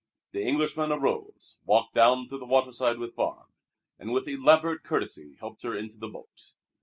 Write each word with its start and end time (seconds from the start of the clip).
The 0.31 0.43
Englishman 0.43 0.91
arose, 0.91 1.59
walked 1.63 1.93
down 1.93 2.27
to 2.29 2.39
the 2.39 2.45
waterside 2.47 2.97
with 2.97 3.15
Barbe, 3.15 3.51
and 3.99 4.11
with 4.11 4.27
elaborate 4.27 4.81
courtesy 4.81 5.35
helped 5.39 5.61
her 5.61 5.75
into 5.75 5.99
the 5.99 6.09
boat. 6.09 6.53